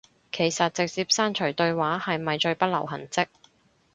[0.31, 3.27] 其實直接刪除對話係咪最不留痕跡